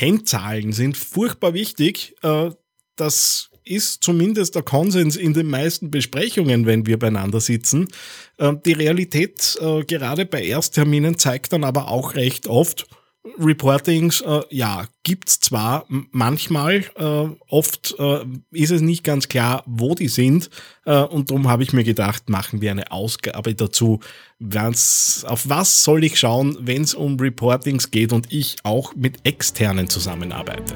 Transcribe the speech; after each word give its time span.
Kennzahlen 0.00 0.72
sind 0.72 0.96
furchtbar 0.96 1.52
wichtig. 1.52 2.14
Äh, 2.22 2.52
das 2.96 3.50
ist 3.64 4.02
zumindest 4.02 4.54
der 4.54 4.62
Konsens 4.62 5.14
in 5.14 5.34
den 5.34 5.46
meisten 5.46 5.90
Besprechungen, 5.90 6.64
wenn 6.64 6.86
wir 6.86 6.98
beieinander 6.98 7.38
sitzen. 7.38 7.86
Äh, 8.38 8.54
die 8.64 8.72
Realität 8.72 9.58
äh, 9.60 9.84
gerade 9.84 10.24
bei 10.24 10.42
Erstterminen 10.42 11.18
zeigt 11.18 11.52
dann 11.52 11.64
aber 11.64 11.88
auch 11.88 12.14
recht 12.14 12.46
oft, 12.46 12.86
Reportings, 13.38 14.22
äh, 14.22 14.40
ja, 14.48 14.86
gibt's 15.02 15.40
zwar 15.40 15.84
manchmal, 15.88 16.84
äh, 16.96 17.28
oft 17.48 17.94
äh, 17.98 18.24
ist 18.50 18.70
es 18.70 18.80
nicht 18.80 19.04
ganz 19.04 19.28
klar, 19.28 19.62
wo 19.66 19.94
die 19.94 20.08
sind 20.08 20.48
äh, 20.86 21.02
und 21.02 21.30
darum 21.30 21.48
habe 21.48 21.62
ich 21.62 21.74
mir 21.74 21.84
gedacht, 21.84 22.30
machen 22.30 22.62
wir 22.62 22.70
eine 22.70 22.90
Ausgabe 22.92 23.54
dazu. 23.54 24.00
Was, 24.38 25.26
auf 25.28 25.48
was 25.50 25.84
soll 25.84 26.04
ich 26.04 26.18
schauen, 26.18 26.56
wenn 26.60 26.82
es 26.82 26.94
um 26.94 27.18
Reportings 27.20 27.90
geht 27.90 28.14
und 28.14 28.32
ich 28.32 28.56
auch 28.62 28.94
mit 28.94 29.18
externen 29.24 29.88
zusammenarbeite? 29.88 30.74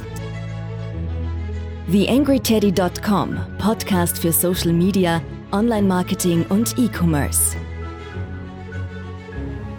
TheAngryTeddy.com, 1.90 3.38
Podcast 3.58 4.18
für 4.18 4.32
Social 4.32 4.72
Media, 4.72 5.22
Online-Marketing 5.52 6.44
und 6.48 6.78
E-Commerce. 6.78 7.56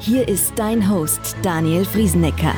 Hier 0.06 0.28
ist 0.28 0.54
dein 0.56 0.88
Host 0.88 1.36
Daniel 1.42 1.84
Friesenecker. 1.84 2.54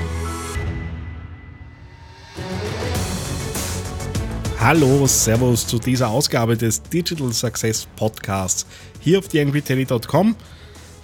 Hallo, 4.59 5.07
Servus 5.07 5.65
zu 5.65 5.79
dieser 5.79 6.09
Ausgabe 6.09 6.57
des 6.57 6.81
Digital 6.83 7.31
Success 7.31 7.87
Podcasts 7.95 8.65
hier 8.99 9.19
auf 9.19 9.29
TheAngryTeddy.com. 9.29 10.35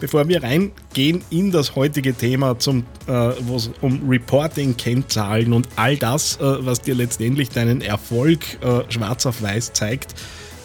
Bevor 0.02 0.28
wir 0.28 0.44
reingehen 0.44 1.24
in 1.30 1.50
das 1.50 1.78
heutige 1.78 2.14
Thema, 2.14 2.52
äh, 2.52 3.12
wo 3.40 3.56
es 3.56 3.72
um 3.80 4.02
Reporting, 4.10 4.76
Kennzahlen 4.76 5.54
und 5.54 5.70
all 5.78 5.96
das, 5.96 6.36
äh, 6.42 6.66
was 6.66 6.82
dir 6.82 6.96
letztendlich 6.96 7.52
deinen 7.52 7.80
Erfolg 7.80 8.62
äh, 8.62 8.82
schwarz 8.92 9.26
auf 9.26 9.42
weiß 9.42 9.72
zeigt, 9.72 10.14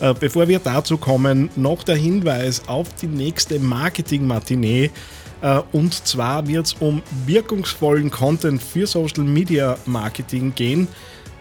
äh, 0.01 0.13
bevor 0.13 0.49
wir 0.49 0.59
dazu 0.59 0.99
kommen, 0.99 1.51
noch 1.55 1.85
der 1.85 1.95
Hinweis 1.95 2.67
auf 2.67 2.93
die 2.95 3.07
nächste 3.07 3.61
Marketing-Matinee. 3.61 4.91
Äh, 5.43 5.61
und 5.73 5.95
zwar 6.07 6.47
wird 6.47 6.67
es 6.67 6.73
um 6.75 7.03
wirkungsvollen 7.27 8.11
Content 8.11 8.63
für 8.63 8.87
Social 8.87 9.25
Media 9.25 9.77
Marketing 9.87 10.55
gehen. 10.55 10.89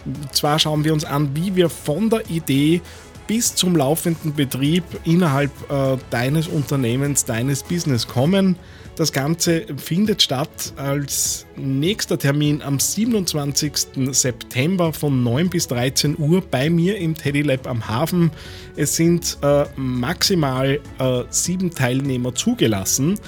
Und 0.06 0.34
zwar 0.34 0.59
schauen 0.59 0.84
wir 0.84 0.94
uns 0.94 1.06
an, 1.06 1.36
wie 1.36 1.56
wir 1.56 1.70
von 1.70 2.09
der 2.09 2.30
Idee 2.30 2.81
bis 3.28 3.54
zum 3.54 3.76
laufenden 3.76 4.34
Betrieb 4.34 4.84
innerhalb 5.04 5.52
äh, 5.70 5.98
deines 6.09 6.48
Unternehmens, 6.48 7.26
deines 7.26 7.62
Business 7.62 8.08
kommen. 8.08 8.56
Das 8.95 9.12
Ganze 9.12 9.66
findet 9.76 10.23
statt 10.23 10.73
als 10.76 11.45
nächster 11.56 12.17
Termin 12.17 12.64
am 12.64 12.80
27. 12.80 13.73
September 14.11 14.92
von 14.92 15.23
9 15.23 15.50
bis 15.50 15.67
13 15.67 16.17
Uhr 16.17 16.42
bei 16.42 16.70
mir 16.72 16.98
im 16.98 17.14
Teddy 17.14 17.44
Lab 17.44 17.67
am 17.67 17.88
Hafen. 17.88 18.32
Es 18.76 18.95
sind 18.95 19.38
äh, 19.44 19.66
maximal 19.76 20.80
äh, 20.98 21.23
sieben 21.30 21.70
Teilnehmer 21.70 22.34
zugelassen 22.34 23.20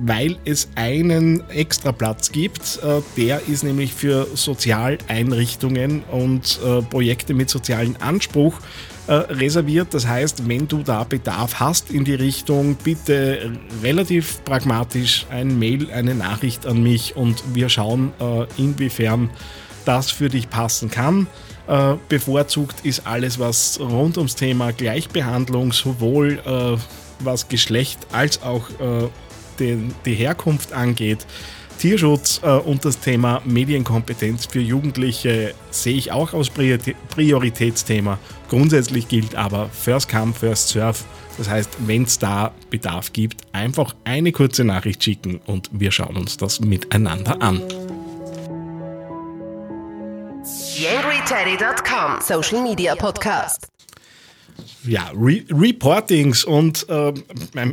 weil 0.00 0.36
es 0.44 0.68
einen 0.74 1.48
extra 1.50 1.92
Platz 1.92 2.32
gibt. 2.32 2.80
Äh, 2.82 3.00
der 3.16 3.40
ist 3.48 3.62
nämlich 3.62 3.92
für 3.92 4.26
Sozialeinrichtungen 4.34 6.02
und 6.10 6.60
äh, 6.64 6.82
Projekte 6.82 7.34
mit 7.34 7.50
sozialem 7.50 7.96
Anspruch 8.00 8.54
äh, 9.06 9.12
reserviert. 9.12 9.94
Das 9.94 10.06
heißt, 10.06 10.48
wenn 10.48 10.68
du 10.68 10.82
da 10.82 11.04
Bedarf 11.04 11.60
hast 11.60 11.90
in 11.90 12.04
die 12.04 12.14
Richtung, 12.14 12.76
bitte 12.76 13.52
relativ 13.82 14.42
pragmatisch 14.44 15.26
ein 15.30 15.58
Mail, 15.58 15.90
eine 15.90 16.14
Nachricht 16.14 16.66
an 16.66 16.82
mich 16.82 17.16
und 17.16 17.42
wir 17.52 17.68
schauen, 17.68 18.12
inwiefern 18.56 19.30
das 19.84 20.10
für 20.10 20.28
dich 20.28 20.48
passen 20.48 20.90
kann. 20.90 21.26
Bevorzugt 22.08 22.84
ist 22.84 23.06
alles, 23.06 23.38
was 23.38 23.80
rund 23.80 24.18
ums 24.18 24.36
Thema 24.36 24.72
Gleichbehandlung, 24.72 25.72
sowohl 25.72 26.40
was 27.18 27.48
Geschlecht 27.48 27.98
als 28.12 28.42
auch 28.42 28.68
den, 29.58 29.94
die 30.04 30.14
Herkunft 30.14 30.72
angeht. 30.72 31.26
Tierschutz 31.78 32.40
äh, 32.44 32.48
und 32.48 32.84
das 32.84 33.00
Thema 33.00 33.42
Medienkompetenz 33.44 34.46
für 34.46 34.60
Jugendliche 34.60 35.54
sehe 35.70 35.96
ich 35.96 36.12
auch 36.12 36.32
als 36.32 36.50
Prioritätsthema. 36.50 38.18
Grundsätzlich 38.48 39.08
gilt 39.08 39.34
aber 39.34 39.68
First 39.68 40.08
Come, 40.08 40.32
First 40.32 40.68
Serve. 40.68 40.98
Das 41.38 41.48
heißt, 41.48 41.70
wenn 41.86 42.04
es 42.04 42.18
da 42.18 42.52
Bedarf 42.70 43.12
gibt, 43.12 43.40
einfach 43.52 43.96
eine 44.04 44.32
kurze 44.32 44.64
Nachricht 44.64 45.02
schicken 45.02 45.40
und 45.46 45.70
wir 45.72 45.90
schauen 45.90 46.16
uns 46.16 46.36
das 46.36 46.60
miteinander 46.60 47.40
an. 47.42 47.62
YangryTeddy.com 50.76 52.20
Social 52.20 52.62
Media 52.62 52.94
Podcast 52.94 53.71
ja, 54.84 55.10
Re 55.14 55.42
Reportings 55.50 56.44
und 56.44 56.86
äh, 56.88 57.12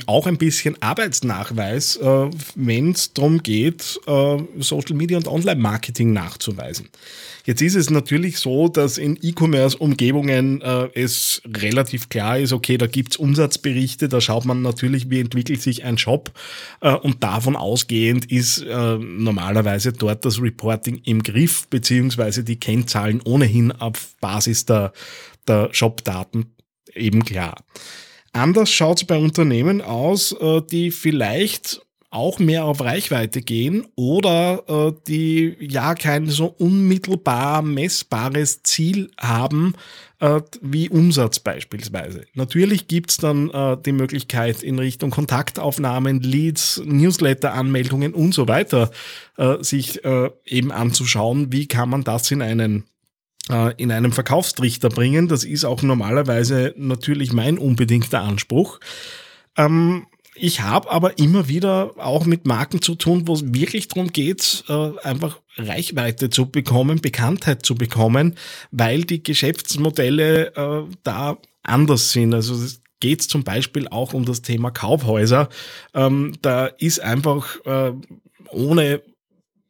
auch 0.06 0.28
ein 0.28 0.38
bisschen 0.38 0.82
Arbeitsnachweis, 0.82 1.98
äh, 1.98 2.30
wenn 2.56 2.92
es 2.92 3.14
darum 3.14 3.42
geht, 3.42 4.00
äh, 4.06 4.38
Social 4.60 4.96
Media 4.96 5.18
und 5.18 5.28
Online-Marketing 5.28 6.14
nachzuweisen. 6.14 6.90
Jetzt 7.46 7.62
ist 7.62 7.76
es 7.76 7.90
natürlich 7.90 8.38
so, 8.38 8.68
dass 8.68 8.98
in 8.98 9.18
E-Commerce-Umgebungen 9.22 10.62
äh, 10.62 10.90
es 10.94 11.42
relativ 11.48 12.10
klar 12.10 12.38
ist, 12.38 12.54
okay, 12.54 12.78
da 12.78 12.86
gibt's 12.86 13.18
Umsatzberichte, 13.18 14.08
da 14.08 14.22
schaut 14.22 14.46
man 14.46 14.62
natürlich, 14.62 15.10
wie 15.10 15.20
entwickelt 15.20 15.62
sich 15.62 15.84
ein 15.84 15.98
Shop 15.98 16.32
äh, 16.82 16.94
und 16.94 17.24
davon 17.24 17.56
ausgehend 17.56 18.32
ist 18.32 18.60
äh, 18.60 18.98
normalerweise 18.98 19.94
dort 19.94 20.26
das 20.26 20.42
Reporting 20.42 21.02
im 21.06 21.24
Griff, 21.24 21.68
beziehungsweise 21.70 22.44
die 22.44 22.60
Kennzahlen 22.60 23.22
ohnehin 23.24 23.72
auf 23.72 24.16
Basis 24.20 24.66
der 24.66 24.92
der 25.50 25.70
Shop-Daten 25.74 26.52
eben 26.96 27.24
klar. 27.24 27.64
Anders 28.34 28.72
schaut 28.72 29.02
es 29.02 29.08
bei 29.08 29.18
Unternehmen 29.18 29.82
aus, 29.82 30.34
äh, 30.34 30.62
die 30.62 30.92
vielleicht 30.92 31.82
auch 32.12 32.40
mehr 32.40 32.66
auf 32.66 32.82
Reichweite 32.82 33.42
gehen 33.42 33.86
oder 33.96 34.64
äh, 34.68 34.94
die 35.08 35.56
ja 35.60 35.94
kein 35.94 36.28
so 36.28 36.48
unmittelbar 36.48 37.62
messbares 37.62 38.64
Ziel 38.64 39.12
haben 39.20 39.76
äh, 40.20 40.42
wie 40.60 40.90
Umsatz 40.90 41.40
beispielsweise. 41.40 42.26
Natürlich 42.34 42.88
gibt's 42.88 43.18
dann 43.18 43.52
die 43.86 43.92
Möglichkeit 43.92 44.64
in 44.64 44.80
Richtung 44.80 45.12
Kontaktaufnahmen, 45.12 46.22
Leads, 46.22 46.82
Newsletter-Anmeldungen 46.84 48.14
und 48.14 48.34
so 48.34 48.48
weiter 48.48 48.92
sich 49.62 50.02
eben 50.46 50.72
anzuschauen, 50.72 51.52
wie 51.54 51.68
kann 51.68 51.90
man 51.90 52.04
das 52.04 52.30
in 52.32 52.42
einen 52.42 52.86
in 53.78 53.92
einem 53.92 54.12
Verkaufstrichter 54.12 54.90
bringen. 54.90 55.28
Das 55.28 55.44
ist 55.44 55.66
auch 55.66 55.82
normalerweise 55.82 56.74
natürlich 56.78 57.34
mein 57.34 57.58
unbedingter 57.58 58.22
Anspruch. 58.22 58.80
Ähm, 59.58 60.06
ich 60.42 60.62
habe 60.62 60.90
aber 60.90 61.20
immer 61.20 61.50
wieder 61.50 61.92
auch 61.98 62.26
mit 62.26 62.46
Marken 62.46 62.82
zu 62.82 62.96
tun, 62.96 63.28
wo 63.28 63.34
es 63.34 63.54
wirklich 63.54 63.90
darum 63.90 64.12
geht, 64.14 64.64
äh, 64.70 64.92
einfach 65.04 65.40
Reichweite 65.58 66.30
zu 66.30 66.50
bekommen, 66.50 67.02
Bekanntheit 67.02 67.66
zu 67.66 67.76
bekommen, 67.76 68.36
weil 68.72 69.04
die 69.04 69.22
Geschäftsmodelle 69.22 70.56
äh, 70.56 70.96
da 71.04 71.38
anders 71.64 72.14
sind. 72.14 72.34
Also 72.34 72.56
es 72.56 72.82
geht 73.02 73.22
zum 73.22 73.44
Beispiel 73.44 73.90
auch 73.90 74.14
um 74.14 74.24
das 74.24 74.42
Thema 74.42 74.72
Kaufhäuser. 74.72 75.50
Ähm, 75.94 76.36
da 76.42 76.68
ist 76.68 77.02
einfach 77.02 77.58
äh, 77.66 77.92
ohne 78.50 79.02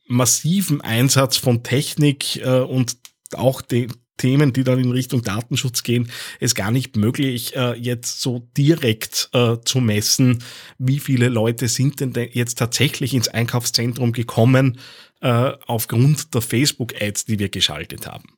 massiven 0.07 0.81
Einsatz 0.81 1.37
von 1.37 1.63
Technik 1.63 2.37
äh, 2.37 2.59
und 2.59 2.97
auch 3.35 3.61
die 3.61 3.87
Themen, 4.19 4.53
die 4.53 4.63
dann 4.63 4.79
in 4.79 4.91
Richtung 4.91 5.23
Datenschutz 5.23 5.81
gehen, 5.81 6.11
es 6.39 6.53
gar 6.53 6.69
nicht 6.69 6.95
möglich, 6.95 7.55
äh, 7.55 7.73
jetzt 7.73 8.21
so 8.21 8.47
direkt 8.55 9.29
äh, 9.33 9.55
zu 9.65 9.79
messen, 9.79 10.43
wie 10.77 10.99
viele 10.99 11.29
Leute 11.29 11.67
sind 11.67 11.99
denn 11.99 12.13
jetzt 12.33 12.59
tatsächlich 12.59 13.15
ins 13.15 13.29
Einkaufszentrum 13.29 14.11
gekommen 14.11 14.77
äh, 15.21 15.53
aufgrund 15.65 16.35
der 16.35 16.41
Facebook-Ads, 16.41 17.25
die 17.25 17.39
wir 17.39 17.49
geschaltet 17.49 18.05
haben. 18.05 18.35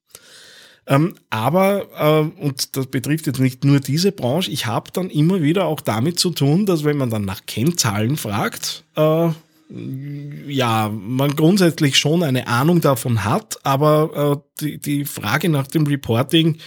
Ähm, 0.87 1.13
aber, 1.29 2.31
und 2.39 2.75
das 2.75 2.87
betrifft 2.87 3.27
jetzt 3.27 3.39
nicht 3.39 3.63
nur 3.63 3.79
diese 3.79 4.11
Branche, 4.11 4.49
ich 4.49 4.65
habe 4.65 4.89
dann 4.91 5.11
immer 5.11 5.41
wieder 5.43 5.65
auch 5.65 5.79
damit 5.79 6.19
zu 6.19 6.31
tun, 6.31 6.65
dass 6.65 6.83
wenn 6.83 6.97
man 6.97 7.11
dann 7.11 7.23
nach 7.23 7.45
Kennzahlen 7.45 8.17
fragt, 8.17 8.83
ja, 10.47 10.91
man 10.93 11.35
grundsätzlich 11.35 11.97
schon 11.97 12.23
eine 12.23 12.47
Ahnung 12.47 12.81
davon 12.81 13.23
hat, 13.23 13.57
aber 13.63 14.43
äh, 14.59 14.61
die, 14.61 14.79
die 14.79 15.05
Frage 15.05 15.49
nach 15.49 15.67
dem 15.67 15.87
Reporting 15.87 16.57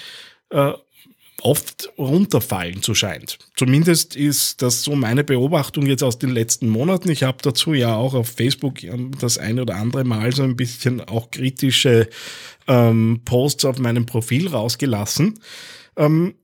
äh, 0.51 0.73
oft 1.43 1.93
runterfallen 1.99 2.83
zu 2.83 2.95
scheint. 2.95 3.39
Zumindest 3.57 4.17
ist 4.17 4.63
das 4.63 4.83
so 4.83 4.97
meine 4.97 5.25
Beobachtung 5.25 5.85
jetzt 5.85 6.03
aus 6.03 6.19
den 6.19 6.31
letzten 6.31 6.69
Monaten. 6.69 7.11
Ich 7.11 7.23
habe 7.23 7.39
dazu 7.43 7.75
ja 7.75 7.95
auch 7.95 8.15
auf 8.15 8.29
Facebook 8.29 8.79
das 9.21 9.37
eine 9.37 9.63
oder 9.63 9.77
andere 9.77 10.05
Mal 10.05 10.33
so 10.33 10.43
ein 10.43 10.57
bisschen 10.57 11.03
auch 11.03 11.31
kritische 11.31 12.09
ähm, 12.67 13.21
Posts 13.27 13.67
auf 13.67 13.79
meinem 13.79 14.07
Profil 14.07 14.49
rausgelassen. 14.49 15.39
Ähm, 15.97 16.35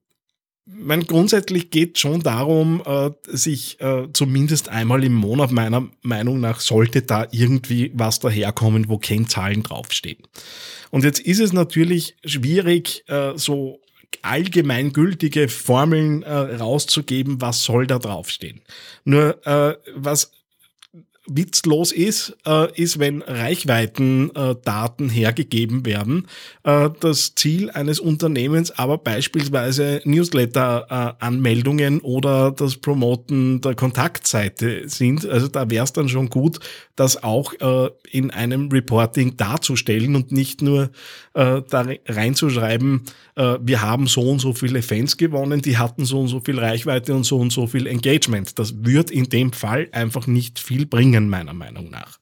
mein, 0.72 1.06
grundsätzlich 1.06 1.70
geht 1.70 1.98
schon 1.98 2.22
darum, 2.22 2.82
äh, 2.84 3.10
sich 3.26 3.80
äh, 3.80 4.08
zumindest 4.12 4.68
einmal 4.68 5.04
im 5.04 5.14
Monat 5.14 5.50
meiner 5.50 5.88
Meinung 6.02 6.40
nach 6.40 6.60
sollte 6.60 7.02
da 7.02 7.26
irgendwie 7.30 7.90
was 7.94 8.20
daherkommen, 8.20 8.88
wo 8.88 8.98
Kennzahlen 8.98 9.62
draufstehen. 9.62 10.18
Und 10.90 11.04
jetzt 11.04 11.20
ist 11.20 11.40
es 11.40 11.52
natürlich 11.52 12.16
schwierig, 12.24 13.04
äh, 13.08 13.32
so 13.36 13.80
allgemeingültige 14.22 15.48
Formeln 15.48 16.22
äh, 16.22 16.32
rauszugeben, 16.32 17.40
was 17.40 17.62
soll 17.62 17.86
da 17.86 17.98
draufstehen. 17.98 18.60
Nur 19.04 19.46
äh, 19.46 19.76
was 19.94 20.32
witzlos 21.32 21.92
ist, 21.92 22.36
äh, 22.46 22.72
ist, 22.80 22.98
wenn 22.98 23.22
Reichweitendaten 23.22 25.08
äh, 25.08 25.12
hergegeben 25.12 25.86
werden. 25.86 26.26
Äh, 26.64 26.90
das 27.00 27.34
Ziel 27.34 27.70
eines 27.70 28.00
Unternehmens 28.00 28.72
aber 28.72 28.98
beispielsweise 28.98 30.00
Newsletter-Anmeldungen 30.04 32.00
oder 32.00 32.50
das 32.50 32.76
Promoten 32.76 33.60
der 33.60 33.74
Kontaktseite 33.74 34.88
sind. 34.88 35.28
Also 35.28 35.48
da 35.48 35.70
wäre 35.70 35.84
es 35.84 35.92
dann 35.92 36.08
schon 36.08 36.28
gut, 36.30 36.58
das 36.96 37.22
auch 37.22 37.54
äh, 37.60 37.90
in 38.10 38.30
einem 38.30 38.68
Reporting 38.68 39.36
darzustellen 39.36 40.16
und 40.16 40.32
nicht 40.32 40.62
nur 40.62 40.90
äh, 41.34 41.62
da 41.68 41.86
reinzuschreiben, 42.06 43.04
äh, 43.36 43.58
wir 43.62 43.80
haben 43.80 44.06
so 44.06 44.22
und 44.22 44.38
so 44.40 44.52
viele 44.52 44.82
Fans 44.82 45.16
gewonnen, 45.16 45.62
die 45.62 45.78
hatten 45.78 46.04
so 46.04 46.20
und 46.20 46.28
so 46.28 46.40
viel 46.40 46.58
Reichweite 46.58 47.14
und 47.14 47.24
so 47.24 47.38
und 47.38 47.52
so 47.52 47.66
viel 47.66 47.86
Engagement. 47.86 48.58
Das 48.58 48.84
wird 48.84 49.10
in 49.10 49.24
dem 49.24 49.52
Fall 49.52 49.88
einfach 49.92 50.26
nicht 50.26 50.58
viel 50.58 50.86
bringen, 50.86 51.19
meiner 51.28 51.54
Meinung 51.54 51.90
nach. 51.90 52.18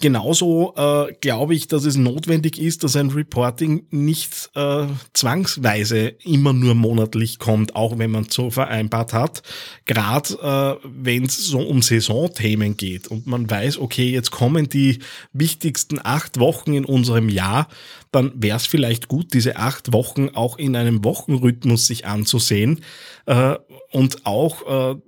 Genauso 0.00 0.74
äh, 0.76 1.12
glaube 1.20 1.56
ich, 1.56 1.66
dass 1.66 1.84
es 1.84 1.96
notwendig 1.96 2.60
ist, 2.60 2.84
dass 2.84 2.94
ein 2.94 3.10
Reporting 3.10 3.86
nicht 3.90 4.48
äh, 4.54 4.86
zwangsweise 5.12 6.14
immer 6.22 6.52
nur 6.52 6.76
monatlich 6.76 7.40
kommt, 7.40 7.74
auch 7.74 7.98
wenn 7.98 8.12
man 8.12 8.26
so 8.30 8.50
vereinbart 8.50 9.12
hat. 9.12 9.42
Gerade 9.86 10.78
äh, 10.80 10.88
wenn 10.88 11.24
es 11.24 11.44
so 11.44 11.58
um 11.58 11.82
Saisonthemen 11.82 12.76
geht 12.76 13.08
und 13.08 13.26
man 13.26 13.50
weiß, 13.50 13.78
okay, 13.78 14.08
jetzt 14.08 14.30
kommen 14.30 14.68
die 14.68 15.00
wichtigsten 15.32 15.98
acht 16.00 16.38
Wochen 16.38 16.74
in 16.74 16.84
unserem 16.84 17.28
Jahr, 17.28 17.66
dann 18.12 18.30
wäre 18.36 18.56
es 18.56 18.68
vielleicht 18.68 19.08
gut, 19.08 19.34
diese 19.34 19.56
acht 19.56 19.92
Wochen 19.92 20.28
auch 20.28 20.58
in 20.58 20.76
einem 20.76 21.02
Wochenrhythmus 21.02 21.88
sich 21.88 22.06
anzusehen 22.06 22.84
äh, 23.26 23.56
und 23.90 24.26
auch 24.26 24.94
äh, 24.94 25.00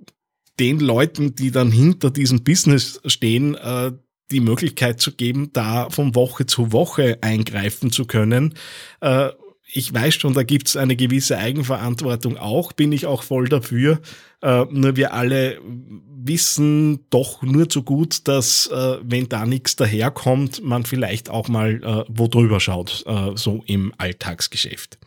den 0.59 0.79
Leuten, 0.79 1.35
die 1.35 1.51
dann 1.51 1.71
hinter 1.71 2.11
diesem 2.11 2.43
Business 2.43 3.01
stehen, 3.05 3.55
äh, 3.55 3.91
die 4.31 4.39
Möglichkeit 4.39 5.01
zu 5.01 5.11
geben, 5.11 5.49
da 5.53 5.89
von 5.89 6.15
Woche 6.15 6.45
zu 6.45 6.71
Woche 6.71 7.17
eingreifen 7.21 7.91
zu 7.91 8.05
können. 8.05 8.55
Äh, 9.01 9.29
ich 9.73 9.93
weiß 9.93 10.15
schon, 10.15 10.33
da 10.33 10.43
gibt 10.43 10.67
es 10.67 10.75
eine 10.75 10.97
gewisse 10.97 11.37
Eigenverantwortung 11.37 12.37
auch, 12.37 12.73
bin 12.73 12.91
ich 12.91 13.05
auch 13.05 13.23
voll 13.23 13.47
dafür. 13.47 14.01
Äh, 14.41 14.65
nur 14.69 14.97
wir 14.97 15.13
alle 15.13 15.59
wissen 16.23 17.05
doch 17.09 17.41
nur 17.41 17.69
zu 17.69 17.81
gut, 17.81 18.27
dass 18.27 18.69
wenn 18.69 19.27
da 19.27 19.47
nichts 19.47 19.75
daherkommt, 19.75 20.63
man 20.63 20.85
vielleicht 20.85 21.31
auch 21.31 21.47
mal 21.47 22.05
wo 22.09 22.27
drüber 22.27 22.59
schaut, 22.59 23.03
so 23.33 23.63
im 23.65 23.91
Alltagsgeschäft. 23.97 24.99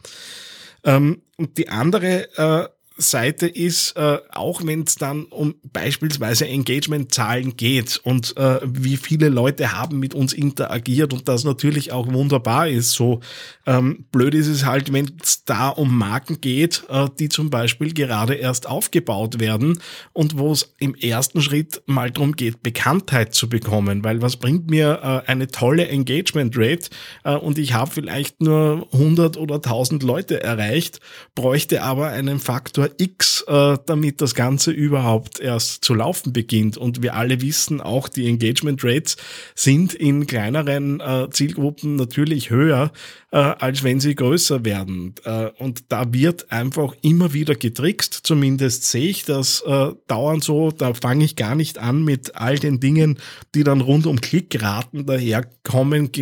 Ähm, 0.83 1.23
und 1.37 1.57
die 1.57 1.69
andere 1.69 2.74
Seite 2.97 3.49
ist, 3.49 3.97
äh, 3.97 4.19
auch 4.31 4.65
wenn 4.65 4.83
es 4.83 4.95
dann 4.95 5.25
um 5.25 5.57
beispielsweise 5.73 6.47
Engagement-Zahlen 6.47 7.57
geht 7.57 8.01
und 8.05 8.37
äh, 8.37 8.61
wie 8.63 8.97
viele 8.97 9.31
Leute 9.31 9.73
haben 9.73 9.99
mit 9.99 10.15
uns 10.15 10.33
interagiert 10.33 11.13
und 11.13 11.29
das 11.29 11.43
natürlich 11.43 11.91
auch 11.91 12.13
wunderbar 12.13 12.69
ist. 12.69 12.93
So 12.93 13.19
ähm, 13.67 14.05
blöd 14.13 14.35
ist 14.35 14.47
es 14.47 14.65
halt, 14.65 14.93
wenn 14.93 15.11
es 15.21 15.45
da 15.45 15.71
um 15.71 15.97
Marken 15.99 16.41
geht, 16.41 16.85
äh, 16.89 17.09
die 17.19 17.29
zum 17.29 17.51
Beispiel 17.51 17.93
gerade 17.93 18.35
erst 18.35 18.69
aufgebaut 18.69 19.41
werden 19.41 19.81
und 20.13 20.39
wo 20.39 20.53
es 20.53 20.73
im 20.79 20.95
ersten 20.95 21.43
Schritt 21.43 21.83
mal 21.87 22.13
darum 22.13 22.37
geht, 22.37 22.63
Bekanntheit 22.63 23.35
zu 23.35 23.49
bekommen, 23.49 24.05
weil 24.05 24.23
was 24.23 24.37
bringt 24.37 24.71
mir 24.71 25.01
äh, 25.27 25.29
eine 25.29 25.49
tolle 25.49 25.89
Engagement-Rate 25.89 26.91
äh, 27.25 27.35
und 27.35 27.59
ich 27.59 27.75
habe 27.75 27.91
vielleicht 27.91 28.41
nur 28.41 28.87
100 28.93 29.37
oder 29.37 29.57
1000 29.57 30.05
Leute 30.05 30.41
erreicht, 30.45 31.01
bräuchte 31.35 31.83
aber 31.83 32.09
einen 32.09 32.39
Faktor 32.39 32.84
Faktor 32.85 32.91
X, 32.99 33.45
äh, 33.47 33.79
damit 33.87 34.21
das 34.21 34.35
Ganze 34.35 34.71
überhaupt 34.71 35.41
erst 35.41 35.85
zu 35.85 35.95
laufen 35.95 36.33
beginnt. 36.33 36.77
Und 36.77 37.03
wir 37.03 37.15
alle 37.15 37.41
wissen 37.41 37.81
auch, 37.81 38.09
die 38.09 38.27
Engagement 38.29 38.83
Rates 38.85 39.17
sind 39.55 39.95
in 39.95 40.27
kleineren 40.27 41.01
äh, 41.01 41.29
Zielgruppen 41.31 41.97
natürlich 41.97 42.51
höher, 42.51 42.93
äh, 43.31 43.37
als 43.37 43.83
wenn 43.83 44.01
sie 44.01 44.15
größer 44.15 44.65
werden. 44.65 45.15
Äh, 45.25 45.51
und 45.59 45.85
da 45.89 46.13
wird 46.13 46.51
einfach 46.53 46.95
immer 47.03 47.33
wieder 47.33 47.55
getrickst. 47.55 48.21
Zumindest 48.23 48.85
sehe 48.85 49.09
ich 49.09 49.25
das 49.25 49.63
äh, 49.67 49.93
dauernd 50.07 50.45
so. 50.45 50.71
Da 50.71 50.95
fange 50.95 51.25
ich 51.25 51.37
gar 51.37 51.55
nicht 51.55 51.79
an 51.79 52.05
mit 52.05 52.37
all 52.37 52.59
den 52.59 52.81
Dingen, 52.81 53.19
die 53.55 53.65
dann 53.65 53.81
rund 53.81 54.07
um 54.07 54.21
Klickraten 54.21 55.07
daherkommen 55.07 56.13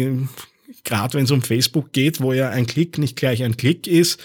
gerade 0.84 1.14
wenn 1.14 1.24
es 1.24 1.30
um 1.30 1.42
Facebook 1.42 1.92
geht, 1.92 2.20
wo 2.20 2.32
ja 2.32 2.50
ein 2.50 2.66
Klick 2.66 2.98
nicht 2.98 3.14
gleich 3.14 3.44
ein 3.44 3.56
Klick 3.56 3.86
ist, 3.86 4.20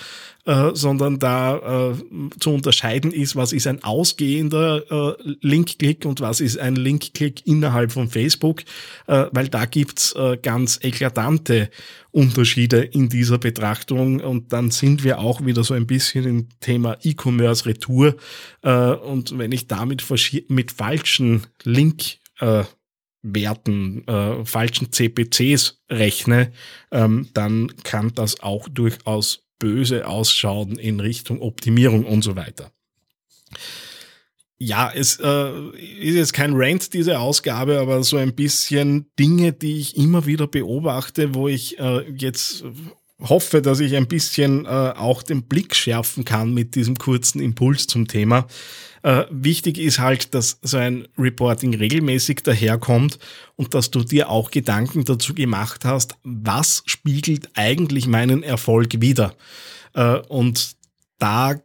äh, 0.47 0.71
sondern 0.73 1.19
da 1.19 1.91
äh, 1.91 1.95
zu 2.39 2.51
unterscheiden 2.51 3.11
ist, 3.11 3.35
was 3.35 3.51
ist 3.51 3.67
ein 3.67 3.83
ausgehender 3.83 5.17
äh, 5.19 5.35
Linkklick 5.41 6.05
und 6.05 6.21
was 6.21 6.39
ist 6.39 6.57
ein 6.57 6.77
Linkklick 6.77 7.45
innerhalb 7.45 7.91
von 7.91 8.07
Facebook, 8.07 8.61
äh, 9.07 9.25
weil 9.31 9.49
da 9.49 9.65
gibt's 9.65 10.13
äh, 10.13 10.37
ganz 10.41 10.79
eklatante 10.81 11.69
Unterschiede 12.11 12.81
in 12.81 13.09
dieser 13.09 13.37
Betrachtung. 13.37 14.21
Und 14.21 14.53
dann 14.53 14.71
sind 14.71 15.03
wir 15.03 15.19
auch 15.19 15.45
wieder 15.45 15.65
so 15.65 15.73
ein 15.73 15.85
bisschen 15.85 16.25
im 16.25 16.47
Thema 16.61 16.97
E-Commerce 17.03 17.65
Retour. 17.65 18.15
Äh, 18.61 18.71
und 18.71 19.37
wenn 19.37 19.51
ich 19.51 19.67
damit 19.67 20.03
mit 20.47 20.71
falschen 20.71 21.45
Link 21.63 22.19
äh, 22.39 22.63
Werten, 23.21 24.07
äh, 24.07 24.45
falschen 24.45 24.93
CPCs 24.93 25.81
rechne, 25.89 26.53
ähm, 26.91 27.27
dann 27.33 27.73
kann 27.83 28.13
das 28.15 28.39
auch 28.39 28.69
durchaus 28.69 29.46
böse 29.59 30.07
ausschauen 30.07 30.77
in 30.77 30.99
Richtung 30.99 31.41
Optimierung 31.41 32.05
und 32.05 32.23
so 32.23 32.35
weiter. 32.35 32.71
Ja, 34.59 34.91
es 34.93 35.19
äh, 35.19 35.69
ist 35.99 36.15
jetzt 36.15 36.33
kein 36.33 36.53
Rant, 36.55 36.93
diese 36.93 37.19
Ausgabe, 37.19 37.79
aber 37.79 38.03
so 38.03 38.17
ein 38.17 38.33
bisschen 38.33 39.05
Dinge, 39.19 39.53
die 39.53 39.79
ich 39.79 39.97
immer 39.97 40.25
wieder 40.25 40.47
beobachte, 40.47 41.35
wo 41.35 41.47
ich 41.47 41.77
äh, 41.79 42.09
jetzt 42.17 42.63
hoffe, 43.21 43.61
dass 43.61 43.79
ich 43.79 43.95
ein 43.95 44.07
bisschen 44.07 44.65
äh, 44.65 44.69
auch 44.69 45.23
den 45.23 45.43
Blick 45.43 45.75
schärfen 45.75 46.23
kann 46.23 46.53
mit 46.53 46.75
diesem 46.75 46.97
kurzen 46.97 47.39
Impuls 47.41 47.87
zum 47.87 48.07
Thema. 48.07 48.47
Äh, 49.03 49.25
wichtig 49.31 49.77
ist 49.77 49.99
halt, 49.99 50.33
dass 50.33 50.59
so 50.61 50.77
ein 50.77 51.07
Reporting 51.17 51.73
regelmäßig 51.73 52.43
daherkommt 52.43 53.19
und 53.55 53.73
dass 53.73 53.89
du 53.91 54.03
dir 54.03 54.29
auch 54.29 54.51
Gedanken 54.51 55.03
dazu 55.05 55.33
gemacht 55.33 55.85
hast, 55.85 56.15
was 56.23 56.83
spiegelt 56.85 57.49
eigentlich 57.55 58.07
meinen 58.07 58.43
Erfolg 58.43 59.01
wider. 59.01 59.33
Äh, 59.93 60.17
und 60.27 60.75
da 61.19 61.55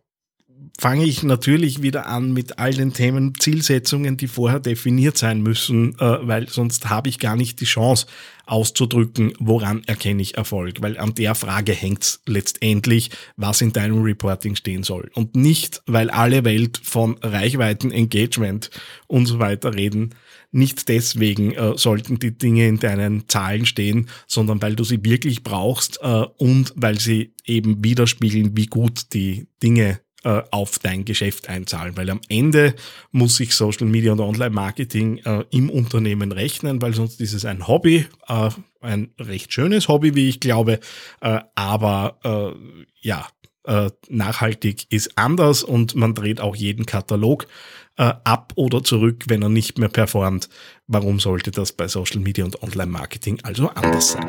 fange 0.78 1.04
ich 1.04 1.22
natürlich 1.22 1.82
wieder 1.82 2.06
an 2.06 2.32
mit 2.32 2.58
all 2.58 2.72
den 2.72 2.92
Themen, 2.92 3.34
Zielsetzungen, 3.38 4.16
die 4.16 4.28
vorher 4.28 4.60
definiert 4.60 5.16
sein 5.18 5.42
müssen, 5.42 5.98
äh, 5.98 6.18
weil 6.26 6.48
sonst 6.48 6.88
habe 6.88 7.08
ich 7.08 7.18
gar 7.18 7.36
nicht 7.36 7.60
die 7.60 7.66
Chance 7.66 8.06
auszudrücken, 8.46 9.32
woran 9.38 9.82
erkenne 9.86 10.20
ich 10.20 10.36
Erfolg, 10.36 10.82
weil 10.82 10.98
an 10.98 11.14
der 11.14 11.34
Frage 11.34 11.72
hängt 11.72 12.20
letztendlich, 12.26 13.10
was 13.36 13.60
in 13.60 13.72
deinem 13.72 14.02
Reporting 14.02 14.56
stehen 14.56 14.82
soll. 14.82 15.10
Und 15.14 15.36
nicht, 15.36 15.82
weil 15.86 16.10
alle 16.10 16.44
Welt 16.44 16.80
von 16.82 17.16
Reichweiten, 17.22 17.92
Engagement 17.92 18.70
und 19.06 19.26
so 19.26 19.38
weiter 19.38 19.74
reden, 19.74 20.14
nicht 20.50 20.88
deswegen 20.88 21.52
äh, 21.52 21.78
sollten 21.78 22.18
die 22.18 22.36
Dinge 22.36 22.68
in 22.68 22.78
deinen 22.78 23.28
Zahlen 23.28 23.64
stehen, 23.64 24.08
sondern 24.26 24.60
weil 24.60 24.76
du 24.76 24.84
sie 24.84 25.02
wirklich 25.02 25.42
brauchst 25.42 26.00
äh, 26.02 26.24
und 26.36 26.74
weil 26.76 27.00
sie 27.00 27.34
eben 27.46 27.82
widerspiegeln, 27.82 28.56
wie 28.56 28.66
gut 28.66 29.14
die 29.14 29.46
Dinge 29.62 30.00
äh, 30.24 30.42
auf 30.52 30.78
dein 30.78 31.04
Geschäft 31.04 31.48
einzahlen, 31.48 31.96
weil 31.96 32.08
am 32.08 32.20
Ende 32.28 32.74
muss 33.10 33.36
sich 33.36 33.56
Social 33.56 33.88
Media 33.88 34.12
und 34.12 34.20
Online-Marketing 34.20 35.18
äh, 35.18 35.44
im 35.50 35.68
Unternehmen 35.68 36.30
rechnen, 36.30 36.80
weil 36.80 36.94
sonst 36.94 37.20
ist 37.20 37.32
es 37.32 37.44
ein 37.44 37.66
Hobby, 37.66 38.06
äh, 38.28 38.50
ein 38.80 39.10
recht 39.18 39.52
schönes 39.52 39.88
Hobby, 39.88 40.14
wie 40.14 40.28
ich 40.28 40.38
glaube, 40.38 40.78
äh, 41.20 41.40
aber 41.56 42.18
äh, 42.22 42.56
ja, 43.00 43.26
äh, 43.64 43.90
nachhaltig 44.08 44.86
ist 44.90 45.18
anders 45.18 45.64
und 45.64 45.96
man 45.96 46.14
dreht 46.14 46.40
auch 46.40 46.54
jeden 46.56 46.86
Katalog 46.86 47.46
ab 47.94 48.54
oder 48.56 48.82
zurück, 48.82 49.24
wenn 49.28 49.42
er 49.42 49.50
nicht 49.50 49.76
mehr 49.76 49.90
performt. 49.90 50.48
Warum 50.86 51.20
sollte 51.20 51.50
das 51.50 51.72
bei 51.72 51.88
Social 51.88 52.20
Media 52.20 52.42
und 52.42 52.62
Online-Marketing 52.62 53.40
also 53.42 53.68
anders 53.68 54.12
sein? 54.12 54.26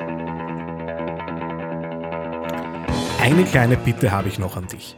Eine 3.22 3.46
kleine 3.46 3.78
Bitte 3.78 4.12
habe 4.12 4.28
ich 4.28 4.38
noch 4.38 4.58
an 4.58 4.68
dich. 4.68 4.98